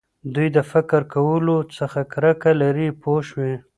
دوی 0.35 0.47
د 0.55 0.57
فکر 0.71 1.01
کولو 1.13 1.57
څخه 1.77 1.99
کرکه 2.13 2.51
لري 2.61 2.87
پوه 3.01 3.21
شوې!. 3.29 3.53